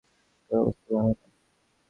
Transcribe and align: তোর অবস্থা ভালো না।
তোর 0.51 0.57
অবস্থা 0.61 0.89
ভালো 0.95 1.11
না। 1.11 1.27